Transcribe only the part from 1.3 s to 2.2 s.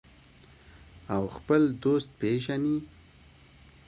خپل دوست